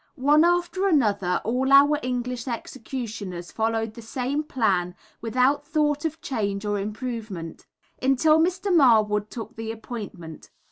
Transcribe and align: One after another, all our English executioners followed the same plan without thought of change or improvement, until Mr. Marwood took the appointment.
One 0.15 0.43
after 0.43 0.87
another, 0.87 1.39
all 1.43 1.71
our 1.71 1.99
English 2.01 2.47
executioners 2.47 3.51
followed 3.51 3.93
the 3.93 4.01
same 4.01 4.41
plan 4.41 4.95
without 5.21 5.63
thought 5.63 6.05
of 6.05 6.19
change 6.21 6.65
or 6.65 6.79
improvement, 6.79 7.67
until 8.01 8.39
Mr. 8.39 8.75
Marwood 8.75 9.29
took 9.29 9.55
the 9.55 9.71
appointment. 9.71 10.49